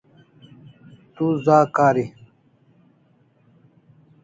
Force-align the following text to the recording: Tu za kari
Tu 1.13 1.25
za 1.43 1.57
kari 1.75 2.05